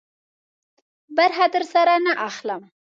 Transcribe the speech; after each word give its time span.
برخه 1.17 1.45
درسره 1.53 1.95
نه 2.05 2.13
اخلم. 2.29 2.61